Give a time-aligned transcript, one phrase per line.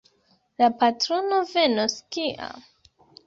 [0.61, 2.65] La patrono venos kiam?